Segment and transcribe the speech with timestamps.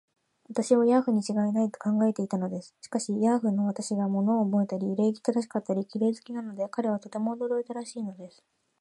[0.49, 2.73] 私をヤーフにちがいない、と考えていたのです。
[2.81, 8.43] しかし、ヤーフの私が物をおぼえたり、礼儀正しかったり、綺麗好きなので、彼はとても驚いたらしいのです。